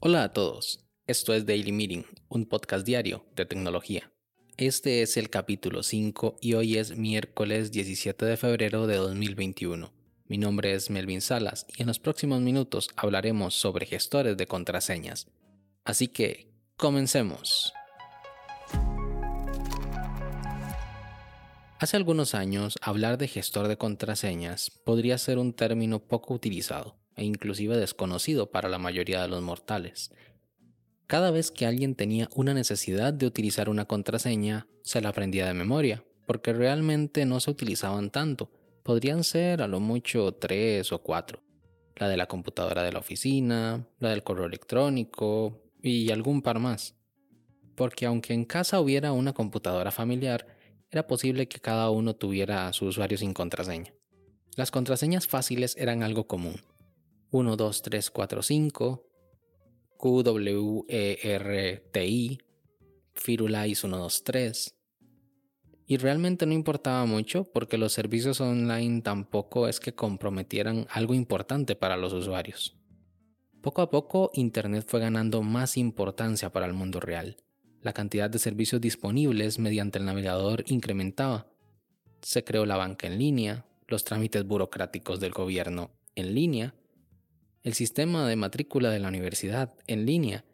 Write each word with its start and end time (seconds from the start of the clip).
Hola 0.00 0.24
a 0.24 0.32
todos, 0.32 0.84
esto 1.06 1.34
es 1.34 1.44
Daily 1.44 1.72
Meeting, 1.72 2.04
un 2.28 2.46
podcast 2.46 2.86
diario 2.86 3.26
de 3.36 3.46
tecnología. 3.46 4.10
Este 4.56 5.02
es 5.02 5.16
el 5.16 5.30
capítulo 5.30 5.82
5 5.82 6.36
y 6.40 6.54
hoy 6.54 6.78
es 6.78 6.96
miércoles 6.96 7.72
17 7.72 8.24
de 8.24 8.36
febrero 8.36 8.86
de 8.86 8.96
2021. 8.96 9.92
Mi 10.26 10.36
nombre 10.36 10.74
es 10.74 10.90
Melvin 10.90 11.20
Salas 11.20 11.66
y 11.76 11.82
en 11.82 11.88
los 11.88 11.98
próximos 11.98 12.40
minutos 12.40 12.88
hablaremos 12.96 13.54
sobre 13.54 13.86
gestores 13.86 14.36
de 14.36 14.46
contraseñas. 14.46 15.28
Así 15.84 16.08
que, 16.08 16.50
comencemos. 16.76 17.72
Hace 21.80 21.96
algunos 21.96 22.34
años, 22.34 22.74
hablar 22.82 23.18
de 23.18 23.28
gestor 23.28 23.68
de 23.68 23.78
contraseñas 23.78 24.72
podría 24.84 25.16
ser 25.16 25.38
un 25.38 25.52
término 25.52 26.00
poco 26.00 26.34
utilizado 26.34 26.96
e 27.14 27.24
inclusive 27.24 27.76
desconocido 27.76 28.50
para 28.50 28.68
la 28.68 28.78
mayoría 28.78 29.22
de 29.22 29.28
los 29.28 29.42
mortales. 29.42 30.10
Cada 31.06 31.30
vez 31.30 31.52
que 31.52 31.66
alguien 31.66 31.94
tenía 31.94 32.28
una 32.34 32.52
necesidad 32.52 33.12
de 33.12 33.26
utilizar 33.26 33.68
una 33.68 33.84
contraseña, 33.84 34.66
se 34.82 35.00
la 35.00 35.10
aprendía 35.10 35.46
de 35.46 35.54
memoria, 35.54 36.04
porque 36.26 36.52
realmente 36.52 37.24
no 37.26 37.38
se 37.38 37.52
utilizaban 37.52 38.10
tanto, 38.10 38.50
podrían 38.82 39.22
ser 39.22 39.62
a 39.62 39.68
lo 39.68 39.78
mucho 39.78 40.32
tres 40.32 40.90
o 40.90 41.00
cuatro. 41.00 41.44
La 41.94 42.08
de 42.08 42.16
la 42.16 42.26
computadora 42.26 42.82
de 42.82 42.90
la 42.90 42.98
oficina, 42.98 43.86
la 44.00 44.10
del 44.10 44.24
correo 44.24 44.46
electrónico 44.46 45.62
y 45.80 46.10
algún 46.10 46.42
par 46.42 46.58
más. 46.58 46.96
Porque 47.76 48.04
aunque 48.04 48.34
en 48.34 48.44
casa 48.44 48.80
hubiera 48.80 49.12
una 49.12 49.32
computadora 49.32 49.92
familiar, 49.92 50.57
era 50.90 51.06
posible 51.06 51.48
que 51.48 51.60
cada 51.60 51.90
uno 51.90 52.16
tuviera 52.16 52.72
su 52.72 52.86
usuario 52.86 53.18
sin 53.18 53.34
contraseña. 53.34 53.92
Las 54.56 54.70
contraseñas 54.70 55.26
fáciles 55.26 55.76
eran 55.76 56.02
algo 56.02 56.26
común, 56.26 56.60
1, 57.30 57.56
2, 57.56 57.82
3, 57.82 58.10
4, 58.10 58.42
5, 58.42 59.04
QWERTI, 59.98 60.88
Firulais 63.14 63.84
1, 63.84 63.98
2, 63.98 64.24
3. 64.24 64.74
Y 65.86 65.96
realmente 65.96 66.44
no 66.46 66.52
importaba 66.52 67.06
mucho 67.06 67.44
porque 67.44 67.78
los 67.78 67.92
servicios 67.92 68.40
online 68.40 69.02
tampoco 69.02 69.68
es 69.68 69.80
que 69.80 69.94
comprometieran 69.94 70.86
algo 70.90 71.14
importante 71.14 71.76
para 71.76 71.96
los 71.96 72.12
usuarios. 72.12 72.76
Poco 73.62 73.82
a 73.82 73.90
poco, 73.90 74.30
Internet 74.34 74.84
fue 74.86 75.00
ganando 75.00 75.42
más 75.42 75.76
importancia 75.76 76.50
para 76.52 76.66
el 76.66 76.74
mundo 76.74 77.00
real. 77.00 77.36
La 77.82 77.92
cantidad 77.92 78.28
de 78.28 78.38
servicios 78.38 78.80
disponibles 78.80 79.58
mediante 79.58 79.98
el 79.98 80.04
navegador 80.04 80.64
incrementaba. 80.66 81.46
Se 82.22 82.44
creó 82.44 82.66
la 82.66 82.76
banca 82.76 83.06
en 83.06 83.18
línea, 83.18 83.66
los 83.86 84.04
trámites 84.04 84.44
burocráticos 84.44 85.20
del 85.20 85.32
gobierno 85.32 85.90
en 86.14 86.34
línea 86.34 86.74
el 87.68 87.74
sistema 87.74 88.26
de 88.26 88.36
matrícula 88.36 88.90
de 88.90 88.98
la 88.98 89.08
universidad 89.08 89.74
en 89.86 90.06
línea 90.06 90.44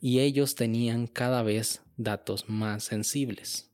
y 0.00 0.18
ellos 0.18 0.54
tenían 0.54 1.06
cada 1.06 1.42
vez 1.42 1.82
datos 1.96 2.48
más 2.48 2.84
sensibles. 2.84 3.70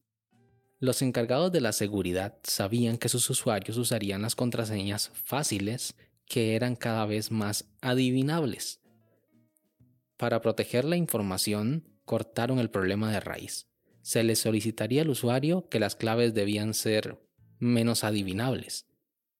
Los 0.79 1.01
encargados 1.01 1.51
de 1.51 1.61
la 1.61 1.73
seguridad 1.73 2.39
sabían 2.43 2.99
que 2.99 3.09
sus 3.09 3.31
usuarios 3.31 3.79
usarían 3.79 4.23
las 4.23 4.35
contraseñas 4.35 5.11
fáciles 5.25 5.97
que 6.27 6.55
eran 6.57 6.77
cada 6.77 7.07
vez 7.07 7.31
más 7.31 7.65
adivinables. 7.81 8.81
Para 10.19 10.43
proteger 10.43 10.85
la 10.85 10.97
información, 10.97 11.85
cortaron 12.09 12.59
el 12.59 12.71
problema 12.71 13.13
de 13.13 13.21
raíz. 13.21 13.69
Se 14.03 14.25
les 14.25 14.41
solicitaría 14.41 15.03
al 15.03 15.11
usuario 15.11 15.69
que 15.69 15.79
las 15.79 15.95
claves 15.95 16.35
debían 16.35 16.75
ser 16.75 17.21
menos 17.61 18.03
adivinables 18.03 18.89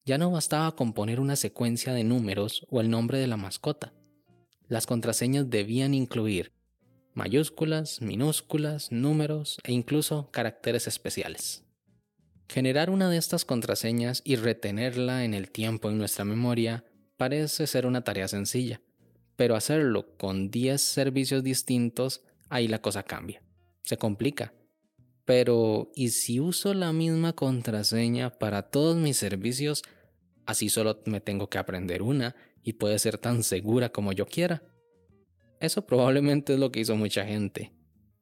ya 0.09 0.17
no 0.17 0.31
bastaba 0.31 0.75
con 0.75 0.93
poner 0.93 1.19
una 1.19 1.35
secuencia 1.35 1.93
de 1.93 2.03
números 2.03 2.65
o 2.71 2.81
el 2.81 2.89
nombre 2.89 3.19
de 3.19 3.27
la 3.27 3.37
mascota. 3.37 3.93
Las 4.67 4.87
contraseñas 4.87 5.51
debían 5.51 5.93
incluir 5.93 6.51
mayúsculas, 7.13 8.01
minúsculas, 8.01 8.91
números 8.91 9.59
e 9.63 9.71
incluso 9.71 10.31
caracteres 10.31 10.87
especiales. 10.87 11.63
Generar 12.47 12.89
una 12.89 13.07
de 13.07 13.17
estas 13.17 13.45
contraseñas 13.45 14.23
y 14.25 14.35
retenerla 14.35 15.25
en 15.25 15.35
el 15.35 15.51
tiempo 15.51 15.91
en 15.91 15.99
nuestra 15.99 16.25
memoria 16.25 16.85
parece 17.15 17.67
ser 17.67 17.85
una 17.85 18.03
tarea 18.03 18.27
sencilla, 18.27 18.81
pero 19.35 19.55
hacerlo 19.55 20.17
con 20.17 20.49
10 20.49 20.81
servicios 20.81 21.43
distintos, 21.43 22.23
ahí 22.49 22.67
la 22.67 22.81
cosa 22.81 23.03
cambia. 23.03 23.41
Se 23.83 23.97
complica 23.97 24.53
pero, 25.29 25.91
¿y 25.93 26.09
si 26.09 26.39
uso 26.39 26.73
la 26.73 26.91
misma 26.91 27.33
contraseña 27.33 28.31
para 28.31 28.63
todos 28.63 28.97
mis 28.97 29.15
servicios? 29.15 29.83
Así 30.47 30.69
solo 30.69 31.03
me 31.05 31.21
tengo 31.21 31.51
que 31.51 31.59
aprender 31.59 32.01
una 32.01 32.35
y 32.63 32.73
puede 32.73 32.97
ser 32.97 33.19
tan 33.19 33.43
segura 33.43 33.89
como 33.89 34.11
yo 34.11 34.25
quiera. 34.25 34.63
Eso 35.59 35.85
probablemente 35.85 36.53
es 36.53 36.59
lo 36.59 36.71
que 36.71 36.79
hizo 36.79 36.95
mucha 36.95 37.27
gente. 37.27 37.71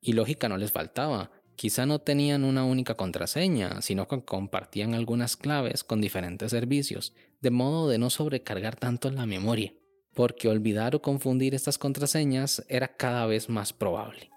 Y 0.02 0.12
lógica 0.12 0.50
no 0.50 0.58
les 0.58 0.74
faltaba. 0.74 1.32
Quizá 1.56 1.86
no 1.86 2.00
tenían 2.00 2.44
una 2.44 2.66
única 2.66 2.96
contraseña, 2.96 3.82
sino 3.82 4.10
que 4.10 4.26
compartían 4.26 4.94
algunas 4.94 5.38
claves 5.38 5.86
con 5.86 6.02
diferentes 6.02 6.52
servicios, 6.52 7.14
de 7.40 7.52
modo 7.52 7.88
de 7.88 8.00
no 8.00 8.10
sobrecargar 8.10 8.76
tanto 8.76 9.10
la 9.12 9.26
memoria, 9.26 9.74
porque 10.18 10.48
olvidar 10.48 10.96
o 10.96 11.02
confundir 11.04 11.54
estas 11.54 11.78
contraseñas 11.78 12.66
era 12.70 12.88
cada 12.88 13.28
vez 13.28 13.50
más 13.50 13.72
probable. 13.72 14.32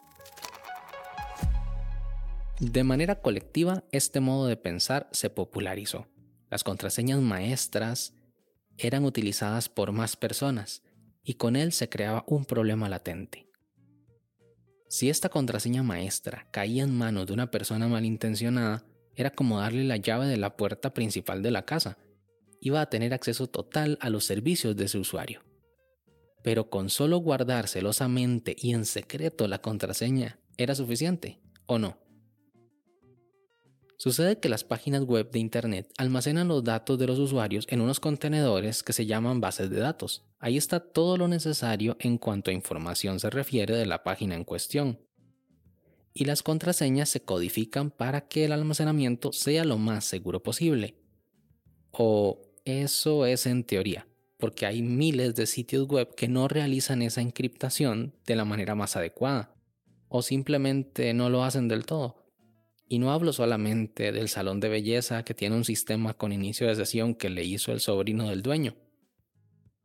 De 2.60 2.84
manera 2.84 3.22
colectiva, 3.22 3.82
este 3.90 4.20
modo 4.20 4.46
de 4.46 4.58
pensar 4.58 5.08
se 5.10 5.30
popularizó. 5.30 6.06
Las 6.50 6.64
contraseñas 6.64 7.20
maestras 7.20 8.12
eran 8.76 9.06
utilizadas 9.06 9.70
por 9.70 9.92
más 9.92 10.16
personas 10.16 10.82
y 11.24 11.34
con 11.34 11.56
él 11.56 11.72
se 11.72 11.88
creaba 11.88 12.24
un 12.26 12.44
problema 12.44 12.90
latente. 12.90 13.48
Si 14.90 15.08
esta 15.08 15.30
contraseña 15.30 15.82
maestra 15.82 16.46
caía 16.50 16.82
en 16.82 16.94
manos 16.94 17.26
de 17.26 17.32
una 17.32 17.50
persona 17.50 17.88
malintencionada, 17.88 18.84
era 19.16 19.30
como 19.30 19.60
darle 19.60 19.84
la 19.84 19.96
llave 19.96 20.26
de 20.26 20.36
la 20.36 20.58
puerta 20.58 20.92
principal 20.92 21.42
de 21.42 21.52
la 21.52 21.64
casa. 21.64 21.96
Iba 22.60 22.82
a 22.82 22.90
tener 22.90 23.14
acceso 23.14 23.46
total 23.46 23.96
a 24.02 24.10
los 24.10 24.26
servicios 24.26 24.76
de 24.76 24.86
su 24.86 25.00
usuario. 25.00 25.40
Pero 26.42 26.70
con 26.70 26.90
solo 26.90 27.18
guardar 27.18 27.68
celosamente 27.68 28.56
y 28.58 28.72
en 28.72 28.84
secreto 28.84 29.46
la 29.48 29.60
contraseña, 29.60 30.38
¿era 30.56 30.74
suficiente 30.74 31.40
o 31.66 31.78
no? 31.78 31.98
Sucede 34.02 34.40
que 34.40 34.48
las 34.48 34.64
páginas 34.64 35.04
web 35.04 35.30
de 35.30 35.40
Internet 35.40 35.92
almacenan 35.98 36.48
los 36.48 36.64
datos 36.64 36.98
de 36.98 37.06
los 37.06 37.18
usuarios 37.18 37.66
en 37.68 37.82
unos 37.82 38.00
contenedores 38.00 38.82
que 38.82 38.94
se 38.94 39.04
llaman 39.04 39.42
bases 39.42 39.68
de 39.68 39.78
datos. 39.78 40.24
Ahí 40.38 40.56
está 40.56 40.80
todo 40.80 41.18
lo 41.18 41.28
necesario 41.28 41.98
en 42.00 42.16
cuanto 42.16 42.50
a 42.50 42.54
información 42.54 43.20
se 43.20 43.28
refiere 43.28 43.76
de 43.76 43.84
la 43.84 44.02
página 44.02 44.36
en 44.36 44.44
cuestión. 44.44 45.00
Y 46.14 46.24
las 46.24 46.42
contraseñas 46.42 47.10
se 47.10 47.20
codifican 47.20 47.90
para 47.90 48.26
que 48.26 48.46
el 48.46 48.52
almacenamiento 48.52 49.34
sea 49.34 49.66
lo 49.66 49.76
más 49.76 50.06
seguro 50.06 50.42
posible. 50.42 50.96
O 51.90 52.40
eso 52.64 53.26
es 53.26 53.44
en 53.44 53.64
teoría, 53.64 54.08
porque 54.40 54.66
hay 54.66 54.82
miles 54.82 55.36
de 55.36 55.46
sitios 55.46 55.86
web 55.86 56.12
que 56.16 56.26
no 56.26 56.48
realizan 56.48 57.02
esa 57.02 57.20
encriptación 57.20 58.14
de 58.26 58.34
la 58.34 58.44
manera 58.44 58.74
más 58.74 58.96
adecuada, 58.96 59.54
o 60.08 60.22
simplemente 60.22 61.14
no 61.14 61.30
lo 61.30 61.44
hacen 61.44 61.68
del 61.68 61.86
todo. 61.86 62.16
Y 62.88 62.98
no 62.98 63.12
hablo 63.12 63.32
solamente 63.32 64.10
del 64.10 64.28
salón 64.28 64.58
de 64.58 64.68
belleza 64.68 65.22
que 65.22 65.34
tiene 65.34 65.54
un 65.54 65.64
sistema 65.64 66.14
con 66.14 66.32
inicio 66.32 66.66
de 66.66 66.74
sesión 66.74 67.14
que 67.14 67.30
le 67.30 67.44
hizo 67.44 67.70
el 67.70 67.78
sobrino 67.78 68.28
del 68.28 68.42
dueño, 68.42 68.74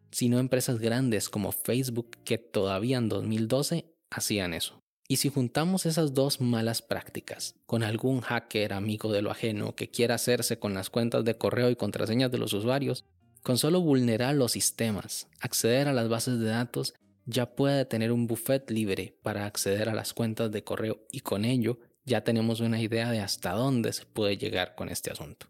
sino 0.09 0.39
empresas 0.39 0.79
grandes 0.79 1.29
como 1.29 1.51
Facebook 1.51 2.17
que 2.23 2.39
todavía 2.39 2.97
en 2.97 3.09
2012 3.09 3.85
hacían 4.09 4.55
eso. 4.55 4.81
Y 5.07 5.17
si 5.17 5.29
juntamos 5.29 5.85
esas 5.85 6.16
dos 6.16 6.41
malas 6.41 6.81
prácticas 6.81 7.55
con 7.67 7.83
algún 7.83 8.22
hacker 8.22 8.73
amigo 8.73 9.11
de 9.11 9.22
lo 9.22 9.29
ajeno 9.29 9.75
que 9.75 9.91
quiera 9.91 10.16
hacerse 10.16 10.57
con 10.57 10.73
las 10.73 10.90
cuentas 10.90 11.23
de 11.23 11.37
correo 11.37 11.69
y 11.69 11.75
contraseñas 11.75 12.31
de 12.31 12.40
los 12.40 12.53
usuarios, 12.53 13.05
con 13.45 13.59
solo 13.59 13.79
vulnerar 13.79 14.33
los 14.33 14.53
sistemas, 14.53 15.27
acceder 15.39 15.87
a 15.87 15.93
las 15.93 16.09
bases 16.09 16.39
de 16.39 16.47
datos, 16.47 16.95
ya 17.27 17.55
puede 17.55 17.85
tener 17.85 18.11
un 18.11 18.25
buffet 18.25 18.71
libre 18.71 19.19
para 19.21 19.45
acceder 19.45 19.87
a 19.87 19.93
las 19.93 20.15
cuentas 20.15 20.49
de 20.49 20.63
correo 20.63 21.05
y 21.11 21.19
con 21.19 21.45
ello 21.45 21.77
ya 22.05 22.23
tenemos 22.23 22.59
una 22.59 22.81
idea 22.81 23.11
de 23.11 23.19
hasta 23.19 23.51
dónde 23.51 23.93
se 23.93 24.07
puede 24.07 24.37
llegar 24.37 24.73
con 24.73 24.89
este 24.89 25.11
asunto. 25.11 25.45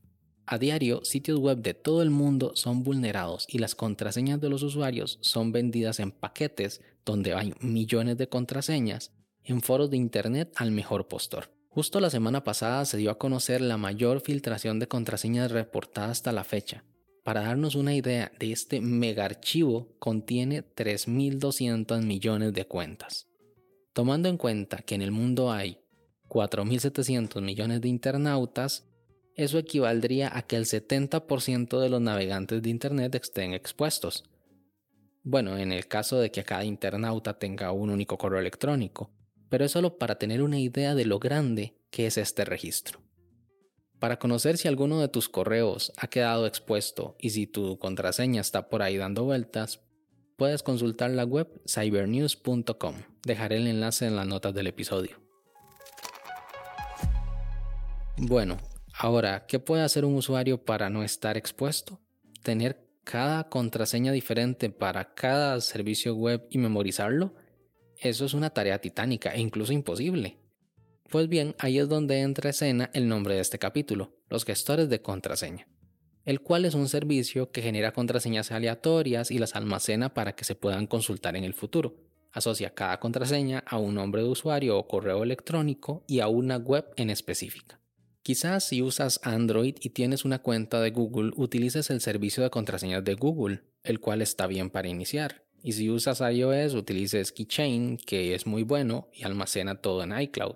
A 0.46 0.58
diario, 0.58 1.06
sitios 1.06 1.40
web 1.40 1.60
de 1.60 1.74
todo 1.74 2.02
el 2.02 2.10
mundo 2.10 2.52
son 2.56 2.84
vulnerados 2.84 3.48
y 3.48 3.60
las 3.60 3.76
contraseñas 3.76 4.42
de 4.42 4.50
los 4.50 4.62
usuarios 4.62 5.18
son 5.22 5.54
vendidas 5.54 6.02
en 6.02 6.12
paquetes 6.12 6.82
donde 7.06 7.34
hay 7.34 7.54
millones 7.62 8.18
de 8.18 8.28
contraseñas 8.28 9.14
en 9.42 9.62
foros 9.62 9.90
de 9.90 9.96
internet 9.96 10.52
al 10.58 10.72
mejor 10.72 11.08
postor. 11.08 11.50
Justo 11.70 12.02
la 12.02 12.10
semana 12.10 12.44
pasada 12.44 12.84
se 12.84 12.98
dio 12.98 13.10
a 13.10 13.18
conocer 13.18 13.62
la 13.62 13.78
mayor 13.78 14.20
filtración 14.20 14.80
de 14.80 14.90
contraseñas 14.90 15.50
reportada 15.50 16.12
hasta 16.12 16.34
la 16.34 16.44
fecha. 16.44 16.84
Para 17.26 17.42
darnos 17.42 17.74
una 17.74 17.96
idea 17.96 18.32
de 18.38 18.52
este 18.52 18.82
mega 18.82 19.26
archivo, 19.26 19.96
contiene 19.98 20.64
3.200 20.64 22.04
millones 22.04 22.54
de 22.54 22.68
cuentas. 22.68 23.28
Tomando 23.94 24.30
en 24.30 24.38
cuenta 24.38 24.84
que 24.84 24.94
en 24.94 25.02
el 25.02 25.10
mundo 25.10 25.52
hay 25.52 25.80
4.700 26.30 27.42
millones 27.42 27.82
de 27.82 27.88
internautas, 27.88 28.88
eso 29.34 29.58
equivaldría 29.58 30.38
a 30.38 30.44
que 30.44 30.56
el 30.56 30.66
70% 30.66 31.80
de 31.80 31.90
los 31.90 32.00
navegantes 32.00 32.62
de 32.62 32.70
Internet 32.70 33.16
estén 33.16 33.56
expuestos. 33.56 34.24
Bueno, 35.24 35.58
en 35.58 35.72
el 35.72 35.88
caso 35.88 36.20
de 36.20 36.30
que 36.30 36.44
cada 36.44 36.64
internauta 36.64 37.40
tenga 37.40 37.72
un 37.72 37.90
único 37.90 38.20
correo 38.20 38.40
electrónico, 38.40 39.10
pero 39.50 39.66
es 39.66 39.72
solo 39.72 39.98
para 39.98 40.20
tener 40.20 40.44
una 40.44 40.60
idea 40.60 40.94
de 40.94 41.06
lo 41.06 41.18
grande 41.18 41.76
que 41.90 42.06
es 42.06 42.20
este 42.20 42.46
registro. 42.46 43.05
Para 44.00 44.20
conocer 44.20 44.58
si 44.58 44.68
alguno 44.68 45.00
de 45.00 45.08
tus 45.08 45.30
correos 45.30 45.94
ha 45.98 46.08
quedado 46.08 46.46
expuesto 46.46 47.16
y 47.20 47.30
si 47.30 47.48
tu 47.48 47.80
contraseña 47.80 48.42
está 48.42 48.68
por 48.70 48.82
ahí 48.82 48.98
dando 48.98 49.24
vueltas, 49.24 49.80
puedes 50.36 50.64
consultar 50.64 51.12
la 51.12 51.24
web 51.24 51.62
cybernews.com. 51.68 52.96
Dejaré 53.24 53.58
el 53.58 53.68
enlace 53.68 54.06
en 54.06 54.16
las 54.16 54.28
notas 54.28 54.54
del 54.54 54.68
episodio. 54.68 55.22
Bueno, 58.18 58.58
ahora, 58.98 59.46
¿qué 59.46 59.60
puede 59.60 59.84
hacer 59.84 60.06
un 60.06 60.16
usuario 60.16 60.64
para 60.64 60.90
no 60.90 61.04
estar 61.04 61.38
expuesto? 61.38 62.00
Tener 62.44 62.86
cada 63.04 63.50
contraseña 63.50 64.12
diferente 64.12 64.70
para 64.70 65.14
cada 65.14 65.60
servicio 65.62 66.16
web 66.16 66.46
y 66.50 66.58
memorizarlo. 66.58 67.34
Eso 67.98 68.26
es 68.26 68.34
una 68.34 68.50
tarea 68.50 68.80
titánica 68.80 69.34
e 69.34 69.40
incluso 69.40 69.72
imposible. 69.74 70.38
Pues 71.10 71.30
bien, 71.30 71.56
ahí 71.60 71.78
es 71.78 71.88
donde 71.88 72.22
entra 72.22 72.50
escena 72.50 72.90
el 72.94 73.08
nombre 73.08 73.36
de 73.36 73.42
este 73.42 73.60
capítulo, 73.60 74.18
los 74.28 74.44
gestores 74.44 74.90
de 74.90 75.04
contraseña, 75.04 75.68
el 76.26 76.42
cual 76.42 76.66
es 76.66 76.74
un 76.74 76.90
servicio 76.90 77.52
que 77.52 77.62
genera 77.62 77.94
contraseñas 77.94 78.52
aleatorias 78.52 79.30
y 79.30 79.38
las 79.38 79.56
almacena 79.56 80.16
para 80.16 80.36
que 80.36 80.46
se 80.46 80.56
puedan 80.56 80.88
consultar 80.88 81.36
en 81.36 81.44
el 81.44 81.54
futuro. 81.54 81.96
Asocia 82.32 82.74
cada 82.74 83.00
contraseña 83.00 83.64
a 83.68 83.78
un 83.78 83.94
nombre 83.94 84.24
de 84.24 84.30
usuario 84.30 84.78
o 84.78 84.88
correo 84.88 85.24
electrónico 85.24 86.04
y 86.08 86.22
a 86.22 86.28
una 86.28 86.58
web 86.58 86.86
en 86.98 87.12
específica. 87.12 87.80
Quizás 88.24 88.64
si 88.64 88.82
usas 88.82 89.20
Android 89.22 89.76
y 89.80 89.92
tienes 89.92 90.26
una 90.26 90.40
cuenta 90.40 90.82
de 90.82 90.90
Google, 90.90 91.32
utilices 91.36 91.92
el 91.92 92.02
servicio 92.02 92.42
de 92.42 92.50
contraseñas 92.50 93.04
de 93.04 93.14
Google, 93.14 93.62
el 93.84 94.00
cual 94.00 94.24
está 94.24 94.48
bien 94.48 94.72
para 94.72 94.90
iniciar. 94.90 95.44
Y 95.62 95.74
si 95.74 95.92
usas 95.92 96.20
iOS, 96.20 96.74
utilices 96.74 97.32
Keychain, 97.32 97.98
que 97.98 98.34
es 98.34 98.48
muy 98.48 98.64
bueno 98.64 99.08
y 99.14 99.24
almacena 99.24 99.76
todo 99.76 100.04
en 100.04 100.20
iCloud 100.20 100.56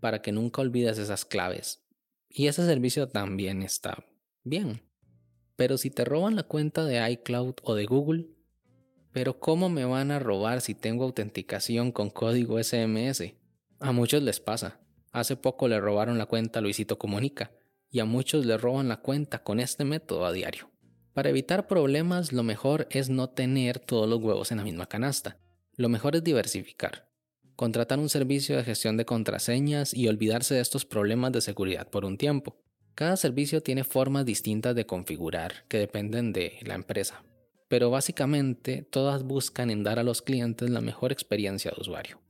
para 0.00 0.22
que 0.22 0.32
nunca 0.32 0.62
olvides 0.62 0.98
esas 0.98 1.24
claves. 1.24 1.84
Y 2.28 2.46
ese 2.46 2.64
servicio 2.64 3.08
también 3.08 3.62
está 3.62 4.04
bien. 4.44 4.82
Pero 5.56 5.76
si 5.76 5.90
te 5.90 6.04
roban 6.04 6.36
la 6.36 6.44
cuenta 6.44 6.84
de 6.84 7.10
iCloud 7.10 7.56
o 7.62 7.74
de 7.74 7.86
Google, 7.86 8.28
pero 9.12 9.40
¿cómo 9.40 9.68
me 9.68 9.84
van 9.84 10.10
a 10.10 10.18
robar 10.18 10.60
si 10.60 10.74
tengo 10.74 11.04
autenticación 11.04 11.90
con 11.90 12.10
código 12.10 12.62
SMS? 12.62 13.34
A 13.80 13.92
muchos 13.92 14.22
les 14.22 14.40
pasa. 14.40 14.80
Hace 15.10 15.36
poco 15.36 15.66
le 15.66 15.80
robaron 15.80 16.18
la 16.18 16.26
cuenta 16.26 16.58
a 16.58 16.62
Luisito 16.62 16.98
Comunica 16.98 17.50
y 17.90 18.00
a 18.00 18.04
muchos 18.04 18.44
le 18.44 18.58
roban 18.58 18.88
la 18.88 18.98
cuenta 18.98 19.42
con 19.42 19.58
este 19.58 19.84
método 19.84 20.26
a 20.26 20.32
diario. 20.32 20.70
Para 21.14 21.30
evitar 21.30 21.66
problemas, 21.66 22.32
lo 22.32 22.44
mejor 22.44 22.86
es 22.90 23.08
no 23.08 23.30
tener 23.30 23.80
todos 23.80 24.08
los 24.08 24.20
huevos 24.20 24.52
en 24.52 24.58
la 24.58 24.64
misma 24.64 24.86
canasta. 24.86 25.38
Lo 25.74 25.88
mejor 25.88 26.14
es 26.14 26.22
diversificar 26.22 27.07
contratar 27.58 27.98
un 27.98 28.08
servicio 28.08 28.56
de 28.56 28.62
gestión 28.62 28.96
de 28.96 29.04
contraseñas 29.04 29.92
y 29.92 30.06
olvidarse 30.06 30.54
de 30.54 30.60
estos 30.60 30.84
problemas 30.84 31.32
de 31.32 31.40
seguridad 31.40 31.90
por 31.90 32.04
un 32.04 32.16
tiempo. 32.16 32.56
Cada 32.94 33.16
servicio 33.16 33.64
tiene 33.64 33.82
formas 33.82 34.24
distintas 34.24 34.76
de 34.76 34.86
configurar 34.86 35.64
que 35.66 35.78
dependen 35.78 36.32
de 36.32 36.60
la 36.62 36.76
empresa, 36.76 37.24
pero 37.66 37.90
básicamente 37.90 38.82
todas 38.82 39.24
buscan 39.24 39.70
en 39.70 39.82
dar 39.82 39.98
a 39.98 40.04
los 40.04 40.22
clientes 40.22 40.70
la 40.70 40.80
mejor 40.80 41.10
experiencia 41.10 41.72
de 41.72 41.80
usuario. 41.80 42.20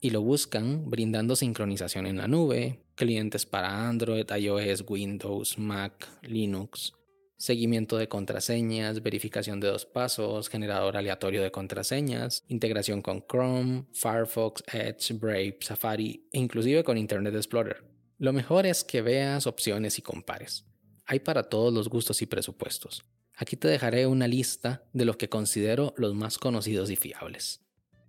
Y 0.00 0.08
lo 0.10 0.22
buscan 0.22 0.88
brindando 0.88 1.36
sincronización 1.36 2.06
en 2.06 2.16
la 2.16 2.26
nube, 2.26 2.80
clientes 2.94 3.44
para 3.44 3.86
Android, 3.86 4.24
iOS, 4.34 4.86
Windows, 4.88 5.58
Mac, 5.58 6.08
Linux, 6.22 6.94
seguimiento 7.40 7.96
de 7.96 8.06
contraseñas, 8.06 9.02
verificación 9.02 9.60
de 9.60 9.68
dos 9.68 9.86
pasos, 9.86 10.50
generador 10.50 10.98
aleatorio 10.98 11.42
de 11.42 11.50
contraseñas, 11.50 12.44
integración 12.48 13.00
con 13.00 13.24
Chrome, 13.26 13.86
Firefox, 13.94 14.62
Edge, 14.70 15.14
Brave, 15.14 15.56
Safari 15.60 16.28
e 16.30 16.38
inclusive 16.38 16.84
con 16.84 16.98
Internet 16.98 17.34
Explorer. 17.34 17.82
Lo 18.18 18.34
mejor 18.34 18.66
es 18.66 18.84
que 18.84 19.00
veas 19.00 19.46
opciones 19.46 19.98
y 19.98 20.02
compares. 20.02 20.66
Hay 21.06 21.20
para 21.20 21.44
todos 21.44 21.72
los 21.72 21.88
gustos 21.88 22.20
y 22.20 22.26
presupuestos. 22.26 23.06
Aquí 23.34 23.56
te 23.56 23.68
dejaré 23.68 24.06
una 24.06 24.28
lista 24.28 24.84
de 24.92 25.06
los 25.06 25.16
que 25.16 25.30
considero 25.30 25.94
los 25.96 26.14
más 26.14 26.36
conocidos 26.36 26.90
y 26.90 26.96
fiables. 26.96 27.62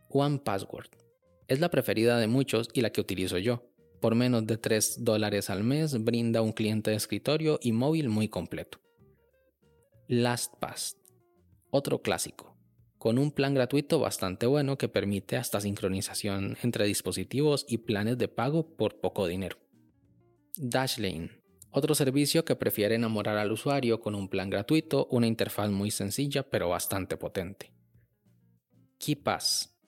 One 0.10 0.40
Password. 0.40 0.90
Es 1.48 1.62
la 1.62 1.72
preferida 1.72 2.20
de 2.20 2.28
muchos 2.28 2.68
y 2.74 2.82
la 2.82 2.92
que 2.92 3.00
utilizo 3.00 3.38
yo. 3.38 3.64
Por 4.02 4.14
menos 4.14 4.46
de 4.46 4.58
3 4.58 5.06
dólares 5.06 5.50
al 5.50 5.64
mes 5.64 6.04
brinda 6.04 6.42
un 6.42 6.52
cliente 6.52 6.92
de 6.92 6.98
escritorio 6.98 7.60
y 7.62 7.72
móvil 7.72 8.10
muy 8.10 8.28
completo. 8.28 8.82
LastPass, 10.14 10.98
otro 11.70 12.02
clásico, 12.02 12.58
con 12.98 13.18
un 13.18 13.32
plan 13.32 13.54
gratuito 13.54 13.98
bastante 13.98 14.46
bueno 14.46 14.78
que 14.78 14.90
permite 14.90 15.38
hasta 15.38 15.62
sincronización 15.62 16.58
entre 16.64 16.86
dispositivos 16.86 17.66
y 17.70 17.78
planes 17.78 18.18
de 18.18 18.28
pago 18.28 18.76
por 18.76 19.00
poco 19.00 19.26
dinero. 19.26 19.58
Dashlane, 20.58 21.42
otro 21.72 21.96
servicio 21.96 22.44
que 22.44 22.58
prefiere 22.58 22.96
enamorar 22.96 23.38
al 23.38 23.54
usuario 23.54 24.02
con 24.02 24.14
un 24.14 24.28
plan 24.28 24.50
gratuito, 24.50 25.08
una 25.12 25.28
interfaz 25.28 25.70
muy 25.70 25.92
sencilla 25.92 26.44
pero 26.44 26.68
bastante 26.68 27.16
potente. 27.16 27.72
KeePass, 29.00 29.80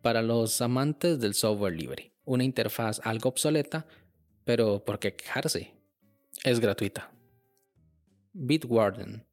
para 0.00 0.22
los 0.22 0.60
amantes 0.60 1.18
del 1.18 1.34
software 1.34 1.74
libre, 1.74 2.14
una 2.24 2.44
interfaz 2.44 3.00
algo 3.02 3.30
obsoleta, 3.30 3.88
pero 4.44 4.84
¿por 4.84 5.00
qué 5.00 5.16
quejarse? 5.16 5.74
Es 6.44 6.60
gratuita. 6.60 7.12
Bitwarden, 8.32 9.26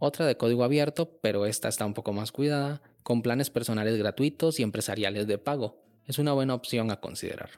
otra 0.00 0.26
de 0.26 0.36
código 0.36 0.64
abierto, 0.64 1.18
pero 1.20 1.46
esta 1.46 1.68
está 1.68 1.84
un 1.84 1.94
poco 1.94 2.12
más 2.12 2.32
cuidada, 2.32 2.82
con 3.02 3.22
planes 3.22 3.50
personales 3.50 3.96
gratuitos 3.98 4.58
y 4.58 4.62
empresariales 4.62 5.26
de 5.26 5.38
pago. 5.38 5.84
Es 6.06 6.18
una 6.18 6.32
buena 6.32 6.54
opción 6.54 6.90
a 6.90 7.00
considerar. 7.00 7.50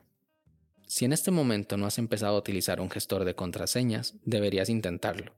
Si 0.86 1.04
en 1.04 1.12
este 1.12 1.30
momento 1.30 1.76
no 1.76 1.86
has 1.86 1.98
empezado 1.98 2.34
a 2.34 2.38
utilizar 2.38 2.80
un 2.80 2.90
gestor 2.90 3.24
de 3.24 3.36
contraseñas, 3.36 4.16
deberías 4.24 4.68
intentarlo. 4.68 5.32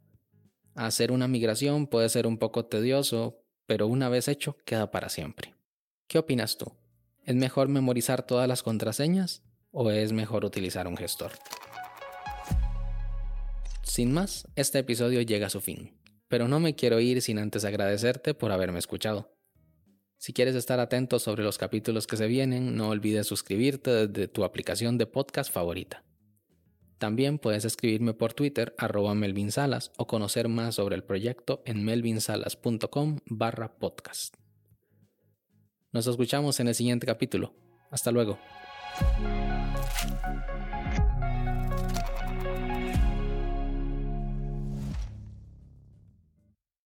Hacer 0.75 1.13
una 1.13 1.29
migración 1.29 1.87
puede 1.87 2.09
ser 2.09 2.27
un 2.27 2.39
poco 2.39 2.65
tedioso, 2.65 3.39
pero 3.67 3.87
una 3.87 4.09
vez 4.09 4.27
hecho 4.27 4.57
queda 4.65 4.91
para 4.91 5.11
siempre. 5.11 5.55
¿Qué 6.09 6.19
opinas 6.19 6.57
tú? 6.57 6.73
¿Es 7.25 7.35
mejor 7.35 7.69
memorizar 7.69 8.27
todas 8.27 8.49
las 8.49 8.63
contraseñas 8.63 9.43
o 9.71 9.91
es 9.91 10.13
mejor 10.13 10.45
utilizar 10.47 10.89
un 10.89 10.97
gestor? 10.97 11.33
Sin 13.83 14.13
más, 14.13 14.49
este 14.57 14.79
episodio 14.79 15.21
llega 15.21 15.49
a 15.49 15.51
su 15.51 15.61
fin 15.61 15.93
pero 16.35 16.49
no 16.49 16.59
me 16.59 16.75
quiero 16.75 16.99
ir 16.99 17.23
sin 17.23 17.39
antes 17.39 17.65
agradecerte 17.65 18.35
por 18.35 18.51
haberme 18.51 18.81
escuchado. 18.81 19.31
Si 20.19 20.33
quieres 20.33 20.57
estar 20.57 20.81
atento 20.81 21.21
sobre 21.21 21.45
los 21.45 21.59
capítulos 21.59 22.09
que 22.09 22.17
se 22.17 22.27
vienen, 22.27 22.75
no 22.75 22.89
olvides 22.89 23.29
suscribirte 23.29 24.09
desde 24.09 24.27
tu 24.27 24.43
aplicación 24.43 24.99
de 24.99 25.07
podcast 25.07 25.53
favorita. 25.53 26.03
También 26.99 27.39
puedes 27.39 27.65
escribirme 27.65 28.15
por 28.15 28.33
Twitter 28.33 28.75
arroba 28.79 29.15
Melvin 29.15 29.53
Salas 29.53 29.93
o 29.97 30.09
conocer 30.09 30.49
más 30.49 30.75
sobre 30.75 30.97
el 30.97 31.05
proyecto 31.05 31.63
en 31.67 31.85
melvinsalas.com 31.85 33.21
barra 33.27 33.77
podcast. 33.77 34.35
Nos 35.93 36.09
escuchamos 36.09 36.59
en 36.59 36.67
el 36.67 36.75
siguiente 36.75 37.07
capítulo. 37.07 37.55
Hasta 37.93 38.11
luego. 38.11 38.41